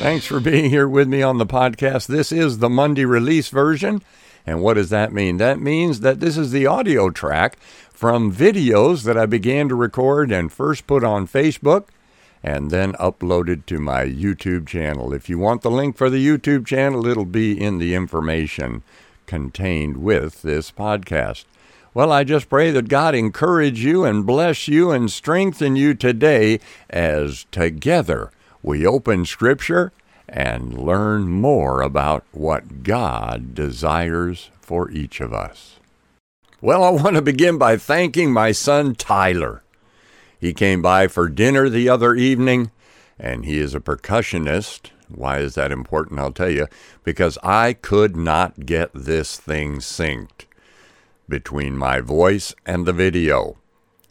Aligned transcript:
Thanks 0.00 0.24
for 0.24 0.40
being 0.40 0.70
here 0.70 0.88
with 0.88 1.08
me 1.08 1.20
on 1.20 1.36
the 1.36 1.44
podcast. 1.44 2.06
This 2.06 2.32
is 2.32 2.56
the 2.56 2.70
Monday 2.70 3.04
release 3.04 3.50
version. 3.50 4.00
And 4.46 4.62
what 4.62 4.74
does 4.74 4.88
that 4.88 5.12
mean? 5.12 5.36
That 5.36 5.60
means 5.60 6.00
that 6.00 6.20
this 6.20 6.38
is 6.38 6.52
the 6.52 6.66
audio 6.66 7.10
track 7.10 7.58
from 7.90 8.32
videos 8.32 9.04
that 9.04 9.18
I 9.18 9.26
began 9.26 9.68
to 9.68 9.74
record 9.74 10.32
and 10.32 10.50
first 10.50 10.86
put 10.86 11.04
on 11.04 11.28
Facebook 11.28 11.88
and 12.42 12.70
then 12.70 12.94
uploaded 12.94 13.66
to 13.66 13.78
my 13.78 14.06
YouTube 14.06 14.66
channel. 14.66 15.12
If 15.12 15.28
you 15.28 15.38
want 15.38 15.60
the 15.60 15.70
link 15.70 15.98
for 15.98 16.08
the 16.08 16.26
YouTube 16.26 16.66
channel, 16.66 17.06
it'll 17.06 17.26
be 17.26 17.62
in 17.62 17.76
the 17.76 17.94
information 17.94 18.82
contained 19.26 19.98
with 19.98 20.40
this 20.40 20.70
podcast. 20.70 21.44
Well, 21.92 22.10
I 22.10 22.24
just 22.24 22.48
pray 22.48 22.70
that 22.70 22.88
God 22.88 23.14
encourage 23.14 23.84
you 23.84 24.06
and 24.06 24.24
bless 24.24 24.66
you 24.66 24.92
and 24.92 25.10
strengthen 25.10 25.76
you 25.76 25.92
today 25.92 26.58
as 26.88 27.44
together 27.50 28.30
we 28.62 28.86
open 28.86 29.24
Scripture 29.24 29.92
and 30.30 30.78
learn 30.78 31.28
more 31.28 31.82
about 31.82 32.24
what 32.30 32.82
God 32.84 33.54
desires 33.54 34.50
for 34.60 34.90
each 34.90 35.20
of 35.20 35.34
us. 35.34 35.80
Well, 36.60 36.84
I 36.84 36.90
want 36.90 37.16
to 37.16 37.22
begin 37.22 37.58
by 37.58 37.76
thanking 37.76 38.32
my 38.32 38.52
son 38.52 38.94
Tyler. 38.94 39.62
He 40.38 40.52
came 40.52 40.80
by 40.80 41.08
for 41.08 41.28
dinner 41.28 41.68
the 41.68 41.88
other 41.88 42.14
evening, 42.14 42.70
and 43.18 43.44
he 43.44 43.58
is 43.58 43.74
a 43.74 43.80
percussionist. 43.80 44.90
Why 45.08 45.38
is 45.38 45.54
that 45.56 45.72
important? 45.72 46.20
I'll 46.20 46.32
tell 46.32 46.50
you. 46.50 46.68
Because 47.02 47.36
I 47.42 47.72
could 47.72 48.16
not 48.16 48.64
get 48.66 48.90
this 48.94 49.36
thing 49.36 49.78
synced 49.78 50.44
between 51.28 51.76
my 51.76 52.00
voice 52.00 52.54
and 52.64 52.86
the 52.86 52.92
video. 52.92 53.56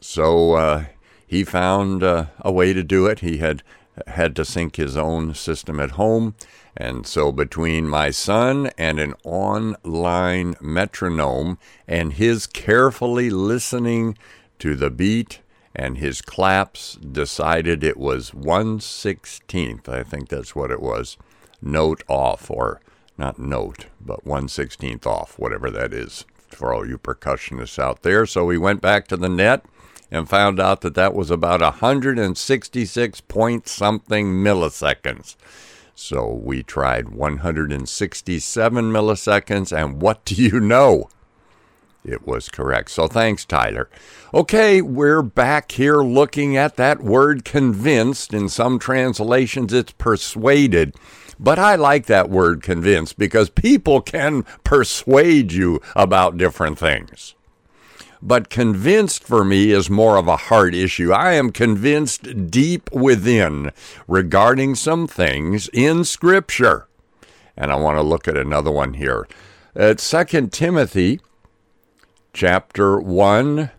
So 0.00 0.52
uh, 0.52 0.84
he 1.26 1.44
found 1.44 2.02
uh, 2.02 2.26
a 2.40 2.52
way 2.52 2.72
to 2.72 2.82
do 2.82 3.06
it. 3.06 3.20
He 3.20 3.38
had 3.38 3.62
had 4.06 4.34
to 4.36 4.44
sync 4.44 4.76
his 4.76 4.96
own 4.96 5.34
system 5.34 5.80
at 5.80 5.92
home. 5.92 6.34
And 6.76 7.06
so, 7.06 7.32
between 7.32 7.88
my 7.88 8.10
son 8.10 8.70
and 8.78 8.98
an 8.98 9.14
online 9.24 10.56
metronome 10.60 11.58
and 11.86 12.14
his 12.14 12.46
carefully 12.46 13.28
listening 13.28 14.16
to 14.58 14.74
the 14.74 14.90
beat 14.90 15.40
and 15.74 15.98
his 15.98 16.22
claps, 16.22 16.94
decided 16.96 17.82
it 17.82 17.96
was 17.96 18.30
116th. 18.30 19.88
I 19.88 20.02
think 20.02 20.28
that's 20.28 20.54
what 20.54 20.70
it 20.70 20.80
was. 20.80 21.16
Note 21.60 22.02
off, 22.08 22.50
or 22.50 22.80
not 23.16 23.38
note, 23.38 23.86
but 24.00 24.24
116th 24.24 25.06
off, 25.06 25.38
whatever 25.38 25.70
that 25.70 25.92
is 25.92 26.24
for 26.48 26.72
all 26.72 26.86
you 26.86 26.98
percussionists 26.98 27.78
out 27.78 28.02
there. 28.02 28.26
So 28.26 28.44
we 28.44 28.58
went 28.58 28.80
back 28.80 29.08
to 29.08 29.16
the 29.16 29.28
net 29.28 29.64
and 30.12 30.28
found 30.28 30.60
out 30.60 30.82
that 30.82 30.94
that 30.94 31.14
was 31.14 31.30
about 31.30 31.62
166 31.62 33.20
point 33.22 33.66
something 33.66 34.26
milliseconds. 34.26 35.36
So 35.94 36.28
we 36.30 36.62
tried 36.62 37.08
167 37.08 38.84
milliseconds, 38.92 39.76
and 39.76 40.02
what 40.02 40.24
do 40.26 40.34
you 40.34 40.60
know? 40.60 41.08
It 42.04 42.26
was 42.26 42.48
correct. 42.48 42.90
So 42.90 43.06
thanks, 43.08 43.44
Tyler. 43.46 43.88
Okay, 44.34 44.82
we're 44.82 45.22
back 45.22 45.72
here 45.72 46.02
looking 46.02 46.56
at 46.56 46.76
that 46.76 47.00
word 47.00 47.44
convinced. 47.44 48.34
In 48.34 48.48
some 48.50 48.78
translations, 48.78 49.72
it's 49.72 49.92
persuaded. 49.92 50.94
But 51.38 51.58
I 51.58 51.76
like 51.76 52.06
that 52.06 52.28
word 52.28 52.62
convinced 52.62 53.18
because 53.18 53.48
people 53.48 54.02
can 54.02 54.42
persuade 54.62 55.52
you 55.52 55.80
about 55.96 56.36
different 56.36 56.78
things. 56.78 57.34
But 58.22 58.50
convinced 58.50 59.24
for 59.24 59.44
me 59.44 59.72
is 59.72 59.90
more 59.90 60.16
of 60.16 60.28
a 60.28 60.36
heart 60.36 60.74
issue. 60.74 61.12
I 61.12 61.32
am 61.32 61.50
convinced 61.50 62.50
deep 62.50 62.88
within 62.92 63.72
regarding 64.06 64.76
some 64.76 65.08
things 65.08 65.68
in 65.72 66.04
Scripture. 66.04 66.86
And 67.56 67.72
I 67.72 67.76
want 67.76 67.98
to 67.98 68.02
look 68.02 68.28
at 68.28 68.36
another 68.36 68.70
one 68.70 68.94
here. 68.94 69.26
Uh, 69.76 69.90
at 69.90 69.98
2 69.98 70.48
Timothy 70.48 71.20
chapter 72.32 73.00
1, 73.00 73.70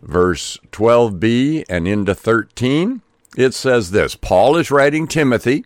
verse 0.00 0.58
12b 0.72 1.64
and 1.68 1.86
into 1.86 2.14
13, 2.14 3.02
it 3.36 3.54
says 3.54 3.90
this 3.90 4.16
Paul 4.16 4.56
is 4.56 4.70
writing 4.70 5.06
Timothy. 5.06 5.64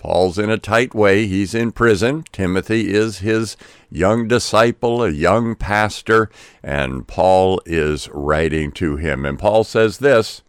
Paul's 0.00 0.38
in 0.38 0.48
a 0.48 0.56
tight 0.56 0.94
way. 0.94 1.26
He's 1.26 1.54
in 1.54 1.72
prison. 1.72 2.24
Timothy 2.32 2.94
is 2.94 3.18
his 3.18 3.54
young 3.90 4.26
disciple, 4.28 5.04
a 5.04 5.10
young 5.10 5.54
pastor, 5.54 6.30
and 6.62 7.06
Paul 7.06 7.60
is 7.66 8.08
writing 8.08 8.72
to 8.72 8.96
him. 8.96 9.26
And 9.26 9.38
Paul 9.38 9.62
says 9.62 9.98
this 9.98 10.40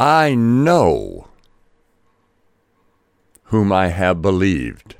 I 0.00 0.34
know 0.34 1.28
whom 3.44 3.70
I 3.70 3.88
have 3.88 4.20
believed. 4.20 4.96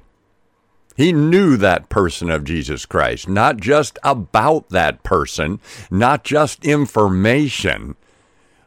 He 0.96 1.12
knew 1.12 1.56
that 1.56 1.88
person 1.88 2.30
of 2.30 2.44
Jesus 2.44 2.86
Christ, 2.86 3.28
not 3.28 3.56
just 3.56 3.98
about 4.04 4.68
that 4.68 5.02
person, 5.02 5.58
not 5.90 6.22
just 6.22 6.64
information, 6.64 7.96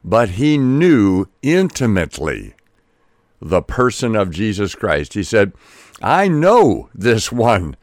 but 0.03 0.31
he 0.31 0.57
knew 0.57 1.27
intimately 1.41 2.53
the 3.41 3.61
person 3.61 4.15
of 4.15 4.31
Jesus 4.31 4.75
Christ. 4.75 5.13
He 5.13 5.23
said, 5.23 5.53
I 6.01 6.27
know 6.27 6.89
this 6.93 7.31
one 7.31 7.75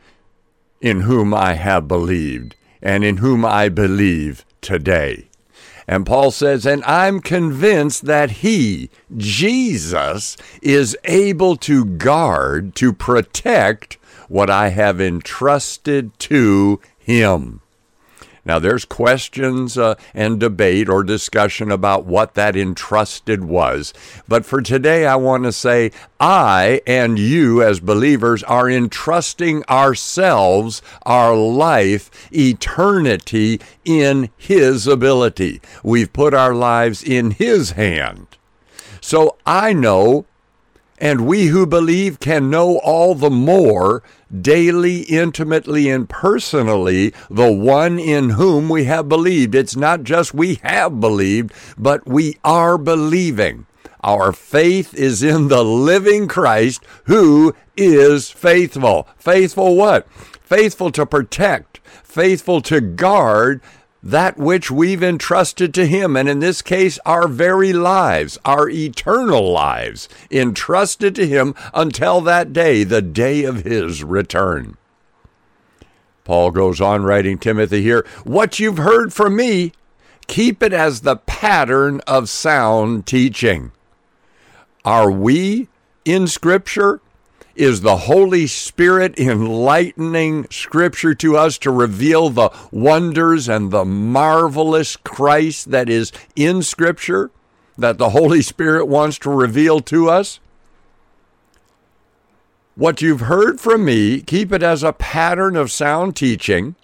in 0.81 1.01
whom 1.01 1.35
I 1.35 1.55
have 1.55 1.89
believed 1.89 2.55
and 2.81 3.05
in 3.05 3.19
whom 3.19 3.45
I 3.45 3.69
believe 3.69 4.45
today. 4.61 5.29
And 5.87 6.05
Paul 6.05 6.31
says, 6.31 6.67
and 6.67 6.85
I'm 6.85 7.21
convinced 7.21 8.05
that 8.05 8.31
he, 8.31 8.91
Jesus, 9.17 10.37
is 10.61 10.97
able 11.05 11.57
to 11.57 11.85
guard, 11.85 12.75
to 12.77 12.93
protect 12.93 13.95
what 14.29 14.51
I 14.51 14.69
have 14.69 15.01
entrusted 15.01 16.17
to 16.21 16.81
him. 16.99 17.63
Now, 18.49 18.59
there's 18.59 18.87
questions 18.87 19.77
uh, 19.77 19.97
and 20.15 20.41
debate 20.41 20.89
or 20.89 21.05
discussion 21.05 21.71
about 21.71 22.07
what 22.07 22.33
that 22.33 22.57
entrusted 22.57 23.45
was. 23.45 23.93
But 24.27 24.47
for 24.47 24.63
today, 24.63 25.05
I 25.07 25.17
want 25.17 25.45
to 25.45 25.53
say 25.53 25.93
I 26.19 26.81
and 26.87 27.19
you, 27.19 27.63
as 27.63 27.79
believers, 27.79 28.43
are 28.45 28.71
entrusting 28.71 29.65
ourselves, 29.69 30.81
our 31.03 31.37
life, 31.37 32.11
eternity 32.33 33.61
in 33.85 34.31
His 34.39 34.87
ability. 34.87 35.61
We've 35.85 36.11
put 36.11 36.33
our 36.33 36.55
lives 36.55 37.03
in 37.03 37.33
His 37.33 37.73
hand. 37.73 38.39
So 39.03 39.37
I 39.45 39.75
know 39.75 40.25
and 41.01 41.27
we 41.27 41.47
who 41.47 41.67
believe 41.67 42.21
can 42.21 42.51
know 42.51 42.79
all 42.79 43.15
the 43.15 43.31
more 43.31 44.03
daily, 44.41 45.03
intimately, 45.03 45.89
and 45.89 46.09
personally 46.09 47.15
the 47.31 47.53
one 47.53 47.99
in 47.99 48.31
whom 48.31 48.69
we 48.69 48.85
have 48.85 49.09
believed. 49.09 49.55
It's 49.55 49.77
not 49.77 50.03
just 50.03 50.35
we 50.35 50.57
have 50.57 51.01
believed, 51.01 51.53
but 51.77 52.07
we 52.07 52.39
are 52.45 52.77
believing. 52.77 53.67
Our 54.03 54.33
faith 54.33 54.95
is 54.95 55.23
in 55.23 55.49
the 55.49 55.65
living 55.65 56.29
Christ 56.29 56.85
who 57.05 57.55
is 57.77 58.31
faithful. 58.31 59.09
Faithful 59.17 59.77
what? 59.77 60.11
Faithful 60.13 60.91
to 60.93 61.05
protect, 61.05 61.79
faithful 62.03 62.61
to 62.63 62.81
guard, 62.81 63.61
that 64.03 64.39
which 64.39 64.71
we've 64.71 65.03
entrusted 65.03 65.75
to 65.75 65.87
Him, 65.87 66.17
and 66.17 66.29
in 66.29 66.39
this 66.39 66.63
case, 66.63 66.99
our 67.05 67.27
very 67.27 67.73
lives, 67.73 68.39
our 68.45 68.69
eternal 68.69 69.51
lives, 69.51 70.09
entrusted 70.31 71.15
to 71.17 71.27
Him 71.27 71.55
until 71.75 72.21
that 72.21 72.53
day, 72.53 72.85
the 72.85 73.03
day 73.03 73.45
of 73.45 73.65
His 73.65 74.05
return. 74.05 74.77
Paul 76.25 76.51
goes 76.51 76.81
on 76.81 77.05
writing 77.05 77.39
Timothy 77.39 77.83
here, 77.83 78.07
What 78.25 78.59
you've 78.59 78.79
heard 78.79 79.13
from 79.13 79.35
me, 79.35 79.73
keep 80.27 80.63
it 80.63 80.73
as 80.73 81.01
the 81.01 81.17
pattern 81.17 82.01
of 82.07 82.29
sound 82.29 83.07
teaching. 83.07 83.73
Are 84.85 85.11
we 85.11 85.69
in 86.05 86.27
Scripture 86.27 87.01
is 87.59 87.81
the 87.81 87.97
Holy 87.97 88.47
Spirit 88.47 89.19
enlightening 89.19 90.47
Scripture 90.51 91.15
to 91.17 91.37
us 91.37 91.59
to 91.59 91.71
reveal 91.71 92.31
the 92.31 92.51
wonders 92.71 93.49
and 93.49 93.71
the 93.71 93.85
marvelous 93.85 94.97
Christ 94.97 95.73
that 95.73 95.89
is 95.89 96.13
in 96.37 96.63
Scripture, 96.63 97.31
that 97.77 97.99
the 97.99 98.11
Holy 98.11 98.43
Spirit 98.43 98.87
wants 98.87 99.19
to 99.19 99.31
reveal 99.31 99.81
to 99.81 100.09
us? 100.09 100.39
What 102.77 103.03
you've 103.03 103.23
heard 103.23 103.61
from 103.61 103.85
me, 103.85 104.21
keep 104.21 104.53
it 104.53 104.63
as 104.63 104.85
a 104.85 104.93
pattern 104.93 105.57
of 105.57 105.73
sound 105.73 106.15
teaching 106.15 106.77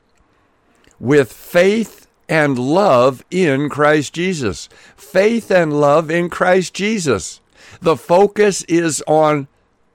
with 0.98 1.32
faith 1.32 2.08
and 2.28 2.58
love 2.58 3.24
in 3.30 3.68
Christ 3.68 4.12
Jesus. 4.12 4.68
Faith 4.96 5.52
and 5.52 5.80
love 5.80 6.10
in 6.10 6.30
Christ 6.30 6.74
Jesus. 6.74 7.40
The 7.80 7.96
focus 7.96 8.62
is 8.64 9.02
on 9.06 9.46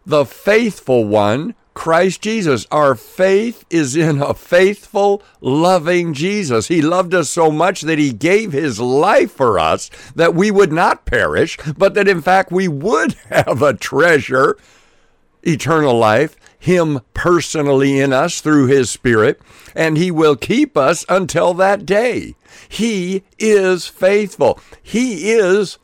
the 0.05 0.25
faithful 0.25 1.05
one, 1.05 1.55
Christ 1.73 2.21
Jesus. 2.21 2.67
Our 2.71 2.93
faith 2.93 3.63
is 3.69 3.95
in 3.95 4.21
a 4.21 4.33
faithful, 4.33 5.23
loving 5.39 6.13
Jesus. 6.13 6.67
He 6.67 6.81
loved 6.81 7.13
us 7.13 7.29
so 7.29 7.51
much 7.51 7.81
that 7.81 7.99
he 7.99 8.11
gave 8.11 8.51
his 8.51 8.79
life 8.79 9.31
for 9.31 9.57
us 9.57 9.89
that 10.15 10.35
we 10.35 10.51
would 10.51 10.73
not 10.73 11.05
perish, 11.05 11.57
but 11.77 11.93
that 11.93 12.07
in 12.07 12.21
fact 12.21 12.51
we 12.51 12.67
would 12.67 13.13
have 13.29 13.61
a 13.61 13.73
treasure, 13.73 14.57
eternal 15.43 15.97
life, 15.97 16.35
him 16.59 16.99
personally 17.13 17.99
in 17.99 18.11
us 18.11 18.41
through 18.41 18.67
his 18.67 18.89
spirit, 18.89 19.39
and 19.73 19.97
he 19.97 20.11
will 20.11 20.35
keep 20.35 20.75
us 20.75 21.05
until 21.07 21.53
that 21.53 21.85
day. 21.85 22.35
He 22.67 23.23
is 23.37 23.87
faithful. 23.87 24.59
He 24.83 25.31
is 25.31 25.77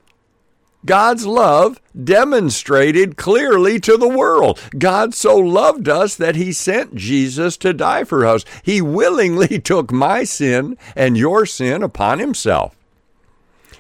God's 0.86 1.26
love 1.26 1.82
demonstrated 2.04 3.18
clearly 3.18 3.80
to 3.82 3.98
the 3.98 4.08
world. 4.08 4.60
God 4.78 5.14
so 5.14 5.38
loved 5.38 5.90
us 5.90 6.16
that 6.16 6.36
he 6.36 6.52
sent 6.52 6.96
Jesus 6.96 7.58
to 7.58 7.74
die 7.74 8.04
for 8.04 8.26
us. 8.26 8.46
He 8.64 8.82
willingly 8.82 9.60
took 9.64 9.92
my 9.92 10.24
sin 10.24 10.78
and 10.96 11.18
your 11.18 11.46
sin 11.46 11.84
upon 11.84 12.20
himself. 12.20 12.76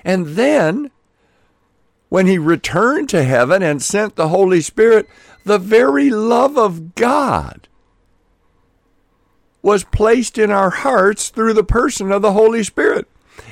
And 0.03 0.27
then, 0.29 0.91
when 2.09 2.27
he 2.27 2.37
returned 2.37 3.09
to 3.09 3.23
heaven 3.23 3.63
and 3.63 3.81
sent 3.81 4.15
the 4.15 4.29
Holy 4.29 4.61
Spirit, 4.61 5.07
the 5.43 5.57
very 5.57 6.09
love 6.09 6.57
of 6.57 6.95
God 6.95 7.67
was 9.61 9.83
placed 9.83 10.37
in 10.37 10.51
our 10.51 10.69
hearts 10.69 11.29
through 11.29 11.53
the 11.53 11.63
person 11.63 12.11
of 12.11 12.21
the 12.21 12.33
Holy 12.33 12.63
Spirit. 12.63 13.07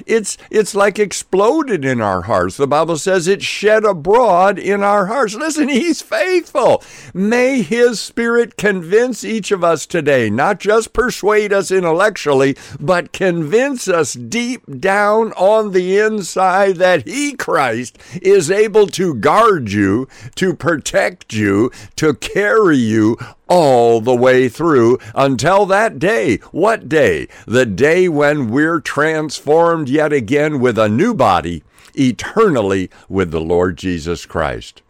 It's 0.06 0.38
it's 0.50 0.76
like 0.76 1.00
exploded 1.00 1.86
in 1.86 2.02
our 2.02 2.24
hearts. 2.24 2.58
The 2.58 2.68
Bible 2.68 2.98
says 2.98 3.28
it's 3.28 3.46
shed 3.46 3.84
abroad 3.84 4.60
in 4.60 4.84
our 4.84 5.08
hearts. 5.08 5.36
Listen, 5.36 5.70
he's 5.70 6.02
faithful. 6.02 6.84
May 7.14 7.62
his 7.62 8.00
spirit 8.00 8.58
convince 8.58 9.24
each 9.24 9.52
of 9.52 9.64
us 9.64 9.86
today, 9.86 10.30
not 10.30 10.60
just 10.60 10.94
persuade 10.94 11.54
us 11.54 11.72
intellectually, 11.72 12.58
but 12.80 13.14
convince 13.14 13.88
us 13.88 14.14
deep 14.14 14.64
down 14.80 15.32
on 15.34 15.72
the 15.72 16.00
inside 16.00 16.78
that 16.78 17.08
he 17.08 17.34
Christ 17.34 17.98
is 18.22 18.52
able 18.52 18.88
to 18.88 19.16
guard 19.16 19.72
you, 19.72 20.08
to 20.36 20.54
protect 20.54 21.34
you, 21.34 21.72
to 21.96 22.14
carry 22.14 22.78
you 22.78 23.18
all 23.54 24.02
the 24.02 24.16
way 24.16 24.50
through 24.50 24.98
until 25.14 25.68
that 25.68 26.00
day. 26.00 26.38
What 26.52 26.90
day? 26.90 27.28
The 27.46 27.68
day 27.68 28.10
when 28.10 28.50
we're 28.50 28.80
transformed 28.80 29.90
yet 29.90 30.12
again 30.12 30.60
with 30.60 30.80
a 30.80 30.90
new 30.90 31.14
body, 31.14 31.64
eternally 31.94 32.90
with 33.08 33.30
the 33.30 33.40
Lord 33.40 33.78
Jesus 33.78 34.26
Christ. 34.26 34.82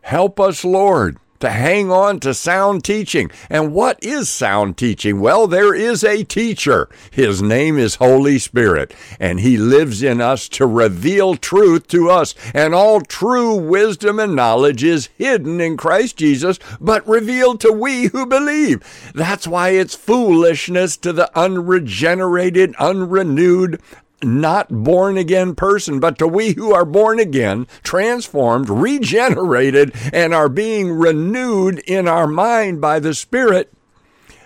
Help 0.00 0.40
us, 0.40 0.64
Lord 0.64 1.18
to 1.40 1.50
hang 1.50 1.90
on 1.90 2.20
to 2.20 2.32
sound 2.32 2.84
teaching. 2.84 3.30
And 3.48 3.72
what 3.72 4.02
is 4.02 4.28
sound 4.28 4.76
teaching? 4.76 5.20
Well, 5.20 5.46
there 5.46 5.74
is 5.74 6.04
a 6.04 6.24
teacher. 6.24 6.88
His 7.10 7.42
name 7.42 7.78
is 7.78 7.96
Holy 7.96 8.38
Spirit, 8.38 8.94
and 9.18 9.40
he 9.40 9.56
lives 9.56 10.02
in 10.02 10.20
us 10.20 10.48
to 10.50 10.66
reveal 10.66 11.34
truth 11.34 11.88
to 11.88 12.08
us. 12.10 12.34
And 12.54 12.74
all 12.74 13.00
true 13.00 13.54
wisdom 13.54 14.18
and 14.18 14.36
knowledge 14.36 14.84
is 14.84 15.08
hidden 15.18 15.60
in 15.60 15.76
Christ 15.76 16.16
Jesus, 16.16 16.58
but 16.80 17.06
revealed 17.06 17.60
to 17.60 17.72
we 17.72 18.06
who 18.06 18.26
believe. 18.26 18.82
That's 19.14 19.46
why 19.46 19.70
it's 19.70 19.94
foolishness 19.94 20.96
to 20.98 21.12
the 21.12 21.30
unregenerated, 21.38 22.74
unrenewed, 22.76 23.80
not 24.22 24.68
born 24.68 25.16
again 25.16 25.54
person, 25.54 26.00
but 26.00 26.18
to 26.18 26.26
we 26.26 26.52
who 26.52 26.72
are 26.72 26.84
born 26.84 27.18
again, 27.18 27.66
transformed, 27.82 28.68
regenerated, 28.68 29.94
and 30.12 30.34
are 30.34 30.48
being 30.48 30.92
renewed 30.92 31.78
in 31.80 32.06
our 32.08 32.26
mind 32.26 32.80
by 32.80 32.98
the 32.98 33.14
Spirit, 33.14 33.72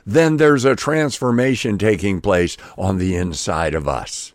then 0.06 0.36
there's 0.36 0.64
a 0.64 0.76
transformation 0.76 1.78
taking 1.78 2.20
place 2.20 2.56
on 2.76 2.98
the 2.98 3.16
inside 3.16 3.74
of 3.74 3.88
us. 3.88 4.32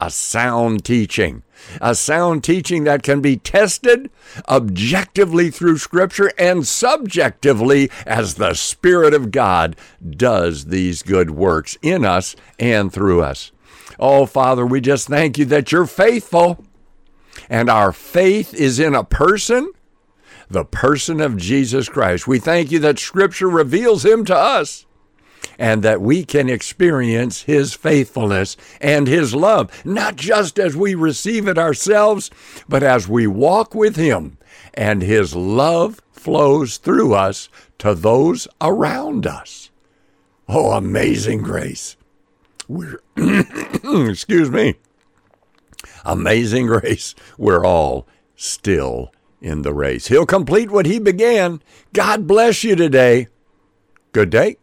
A 0.00 0.10
sound 0.10 0.84
teaching. 0.84 1.44
A 1.80 1.94
sound 1.94 2.42
teaching 2.42 2.82
that 2.84 3.04
can 3.04 3.20
be 3.20 3.36
tested 3.36 4.10
objectively 4.48 5.48
through 5.48 5.78
Scripture 5.78 6.32
and 6.36 6.66
subjectively 6.66 7.88
as 8.04 8.34
the 8.34 8.54
Spirit 8.54 9.14
of 9.14 9.30
God 9.30 9.76
does 10.04 10.64
these 10.66 11.04
good 11.04 11.30
works 11.30 11.78
in 11.82 12.04
us 12.04 12.34
and 12.58 12.92
through 12.92 13.22
us. 13.22 13.52
Oh, 13.98 14.26
Father, 14.26 14.66
we 14.66 14.80
just 14.80 15.08
thank 15.08 15.38
you 15.38 15.44
that 15.46 15.72
you're 15.72 15.86
faithful. 15.86 16.64
And 17.48 17.68
our 17.68 17.92
faith 17.92 18.54
is 18.54 18.78
in 18.78 18.94
a 18.94 19.04
person, 19.04 19.70
the 20.48 20.64
person 20.64 21.20
of 21.20 21.36
Jesus 21.36 21.88
Christ. 21.88 22.26
We 22.26 22.38
thank 22.38 22.70
you 22.70 22.78
that 22.80 22.98
Scripture 22.98 23.48
reveals 23.48 24.04
him 24.04 24.24
to 24.26 24.36
us 24.36 24.86
and 25.58 25.82
that 25.82 26.00
we 26.00 26.24
can 26.24 26.48
experience 26.48 27.42
his 27.42 27.74
faithfulness 27.74 28.56
and 28.80 29.06
his 29.06 29.34
love, 29.34 29.84
not 29.84 30.16
just 30.16 30.58
as 30.58 30.76
we 30.76 30.94
receive 30.94 31.48
it 31.48 31.58
ourselves, 31.58 32.30
but 32.68 32.82
as 32.82 33.08
we 33.08 33.26
walk 33.26 33.74
with 33.74 33.96
him, 33.96 34.38
and 34.74 35.02
his 35.02 35.34
love 35.34 36.00
flows 36.10 36.78
through 36.78 37.14
us 37.14 37.48
to 37.78 37.94
those 37.94 38.48
around 38.60 39.26
us. 39.26 39.70
Oh, 40.48 40.72
amazing 40.72 41.42
grace. 41.42 41.96
We're, 42.68 43.00
excuse 44.08 44.50
me, 44.50 44.76
amazing 46.04 46.66
grace. 46.66 47.14
We're 47.36 47.64
all 47.64 48.06
still 48.36 49.12
in 49.40 49.62
the 49.62 49.74
race. 49.74 50.06
He'll 50.06 50.26
complete 50.26 50.70
what 50.70 50.86
he 50.86 50.98
began. 50.98 51.62
God 51.92 52.26
bless 52.26 52.64
you 52.64 52.76
today. 52.76 53.28
Good 54.12 54.30
day. 54.30 54.56